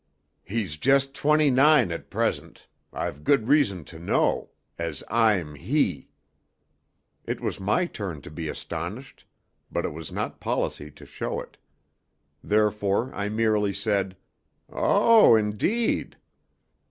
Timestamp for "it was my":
7.23-7.85